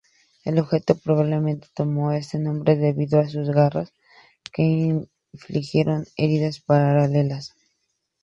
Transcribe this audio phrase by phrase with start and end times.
[0.45, 3.93] El objeto probablemente tomó este nombre debido a sus "garras",
[4.51, 4.63] que
[5.31, 7.53] infligieron heridas paralelas.